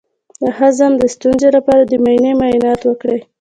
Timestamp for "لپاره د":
1.57-1.93